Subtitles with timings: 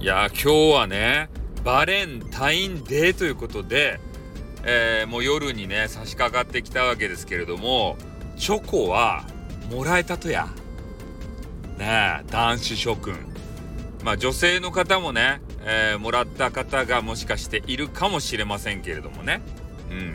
[0.00, 1.28] いや今日はね
[1.62, 4.00] バレンタインデーということで、
[4.64, 7.98] えー、もう夜にね差し掛かってきたわけですけれども
[8.38, 9.26] チョコは
[9.70, 10.48] もらえたとや。
[11.76, 13.14] ね男子諸君。
[14.02, 19.42] まあ女性の方もね、えー、もらった方がもしかしているかもしれませんけれどもね。
[19.90, 20.14] うん。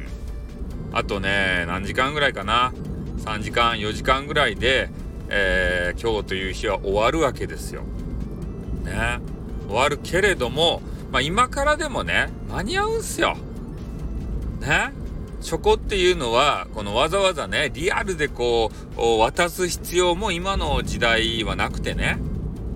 [0.93, 2.73] あとね何時間ぐらいかな
[3.19, 4.89] ？3時間4時間ぐらいで、
[5.29, 7.83] えー、今日という日は終わるわけですよ。
[8.83, 9.34] ね
[9.67, 13.37] 終わるけれども、まあ、今からでもね間に合うんすよ。
[14.59, 14.91] ね？
[15.41, 22.17] チョコっていうのはこのわざわざねリアルでこう渡す必要も今の時代はなくてね。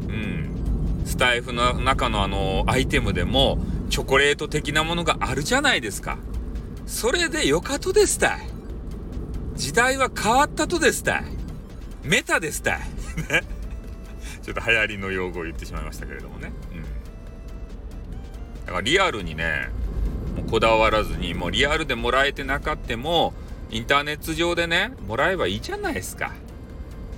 [0.07, 1.01] うん。
[1.05, 3.57] スタイフの中のあのアイテムでも
[3.89, 6.19] チョコレート的なものがあるじゃないですか。
[6.85, 8.47] それでよかとですたい。
[9.55, 11.23] 時代は変わったとですたい。
[12.03, 12.79] メタですたい。
[13.29, 13.43] ね？
[14.41, 16.51] ちょっと流行りの用語を言ってしまいましたけれどもね。
[16.71, 16.83] うん。
[16.83, 16.87] だ
[18.67, 19.69] からリアルにね、
[20.35, 23.33] もうこだわらずに、もうリアルでもらえてなかっても、
[23.71, 26.33] インターネット上でね、もらえばいいじゃないですか。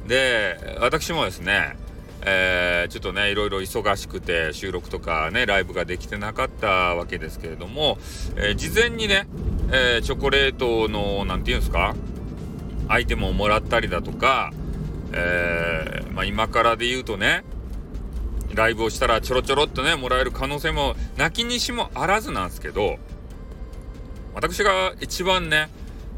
[0.08, 1.78] で、私もですね、
[2.24, 7.98] えー、ちょっとね、いろいろ忙しくて、収録とかね、ライブができてなかったわけですけれども、
[8.36, 9.28] えー、事前にね、
[9.72, 11.96] えー、チョコレートの、何て言うんですか、
[12.88, 14.52] アイテムをもらったりだとか、
[15.14, 17.44] えー、まあ、今からで言うとね、
[18.54, 22.98] ライブをしたらちょろちょろっとね、もらえる可能性も、なきにしもあらずなんですけど、
[24.34, 25.70] 私が一番ね、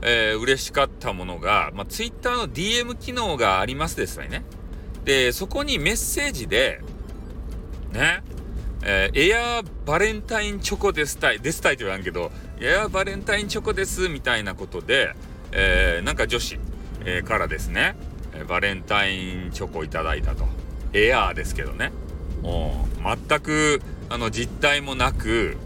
[0.01, 4.43] えー、嬉しかったものが、まあ、Twitter の DM 機能がありますですね。
[5.05, 6.81] で、そこにメッセージで、
[7.91, 8.23] ね、
[8.83, 15.15] えー、エアーバレンタインチョコですたい、ですたいと言わんけど、エアーバレンタインチョコですみたいなことで、
[15.51, 16.59] えー、なんか女子、
[17.05, 17.95] えー、からですね、
[18.47, 20.45] バレンタインチョコいただいたと。
[20.93, 21.91] エアーですけどね。
[22.43, 25.57] 全くあの実体もなく、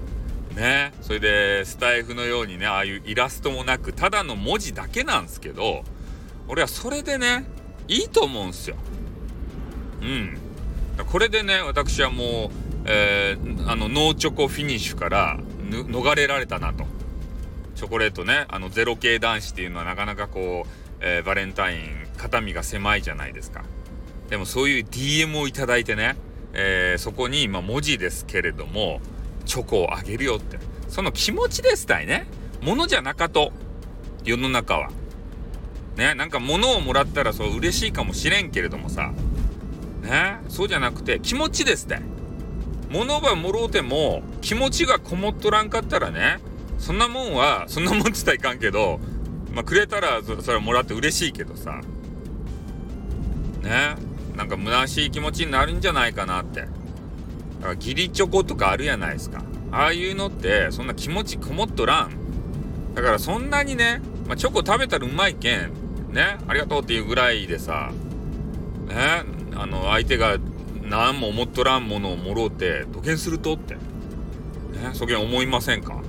[0.55, 5.83] ね、それでスタイフのようにね、ああいうイラストもなく、ただの文字だけなんですけど、
[6.47, 7.45] 俺はそれでね、
[7.87, 8.77] いいと思うんすよ。
[10.01, 10.37] うん。
[11.05, 12.49] これでね、私はもう、
[12.85, 16.85] えー、あの、ノーチョコフィニッシュから逃れられたなと。
[17.75, 23.63] チョコレートね、あの、ゼロ系男子っていうのはなかなかこう、えー、バレンタイン肩身が狭いじゃないですか。
[24.29, 26.15] でもそういう DM をいいてね、
[26.53, 28.99] えー、そこに、まあ、文字ですけれども、
[29.45, 30.57] チョコをあげるよって。
[30.89, 32.27] その気持ちですたいね。
[32.61, 33.51] ものじゃなかと。
[34.25, 34.89] 世の中は。
[35.95, 39.13] ね、なんか物をもらったらそう嬉しいかもしれんけれどもさ。
[40.01, 41.99] ね、そうじゃなくて気持ちですって。
[42.89, 46.39] 物ばもろうても気持ちがこもっとらんかったらね、
[46.77, 48.99] そんなもんは、そんなもんつったらいかんけど、
[49.57, 51.81] まあ、くれたらそれもらって嬉しいけどさ。
[53.63, 53.95] ね。
[54.35, 56.61] なんか虚しい気持ちになるんじゃないかなって。
[56.61, 56.71] だか
[57.69, 59.43] ら義理チョコとかあるやないですか。
[59.71, 62.11] ああいうのってそんな気持ちこもっとらん。
[62.93, 65.71] だからそんなにね、まあ、チョコ食べたらうまいけん。
[66.11, 66.37] ね。
[66.47, 67.91] ありがとうっていうぐらいでさ。
[68.87, 69.23] ね。
[69.55, 70.37] あの相手が
[70.83, 73.73] 何も思っとらんものをもろうて土下するとって。
[73.73, 73.79] ね。
[74.93, 76.03] そげん思いませんか。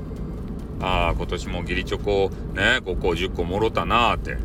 [0.80, 4.36] ああ、今年も義理チョコね、5個10個もろたなーって。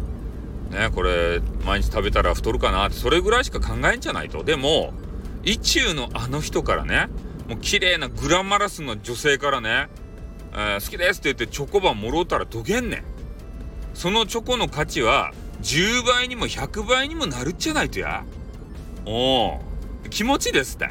[0.76, 4.44] ね、これ、毎日食べたら太るかなって、それぐらいしか考えんじゃないと。
[4.44, 4.94] でも、
[5.44, 7.08] 意中のあの人からね、
[7.48, 9.90] もう綺麗なグラマラスの女性からね、
[10.54, 13.04] えー、好きですって言ってチョコバンもろたらどげんねん。
[13.94, 18.24] そのチョコの価値は、10倍にも100倍にもなるっちゃないとや。
[19.06, 19.60] お
[20.10, 20.90] 気持ちですって。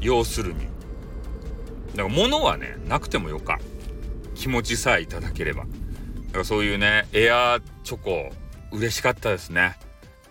[0.00, 0.60] 要するに。
[0.60, 3.58] だから物はね、なくてもよか。
[4.34, 5.64] 気持ちさえいただければ。
[5.64, 5.68] だ
[6.32, 8.32] からそういうね、エアーチョコ、
[8.70, 9.76] 嬉しかったですね。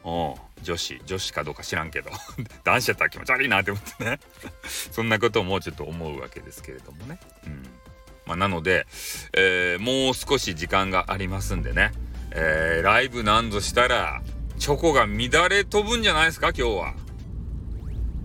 [0.04, 0.34] うん。
[0.64, 2.12] 女子、女子かどうか知らんけど。
[2.64, 4.20] 男子やったら気持ち悪いなって思ってね。
[4.92, 7.20] そんなこともちょっと思うわけですけれどもね。
[7.46, 7.64] うん。
[8.26, 8.86] まあ、なので、
[9.34, 11.92] えー、もう少し時間がありますんでね。
[12.32, 14.22] えー、ライブなんぞしたら、
[14.58, 16.94] チョコが乱れ飛ぶんじゃないですか、今日は。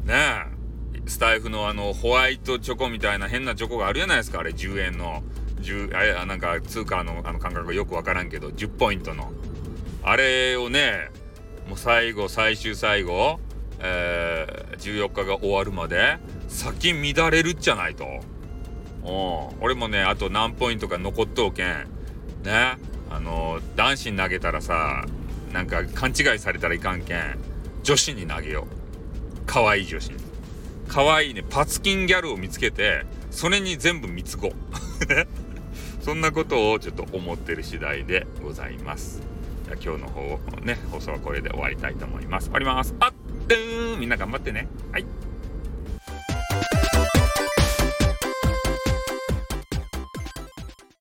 [0.04, 0.56] ねえ。
[1.06, 5.22] スタイフのあの、ホワイトチョコみたいな変なチョコがあるじゃないですか、あれ、10円の。
[5.66, 9.32] 10あれなんか通貨のあの感覚がよくわからんけど10ポイントの。
[10.02, 11.10] あれをね
[11.68, 13.40] もう最後最終最後、
[13.80, 18.04] えー、14日が終わるまで先乱れるっちゃないと。
[19.04, 19.08] う。
[19.08, 21.88] ん俺もねあと何ポイントか残っとうけん。
[22.44, 22.76] ね。
[23.10, 25.04] あの男子に投げたらさ
[25.52, 27.38] なんか勘違いされたらいかんけん。
[27.82, 29.42] 女子に投げよう。
[29.46, 30.26] 可愛い女子に。
[30.88, 34.52] 可愛いねパツキンギャルを見つけてそれに全部貢ご
[36.06, 39.22] そんなことをちょっと思ってる次第でございます。
[39.64, 42.44] じゃあ今日の方ね、放送はこれで終わりたいと思います。
[42.44, 42.94] 終わります。
[43.00, 43.12] あっ
[43.98, 44.68] みんな頑張ってね。
[44.92, 45.06] はい。